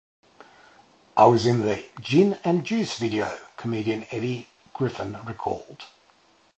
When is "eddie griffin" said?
4.09-5.15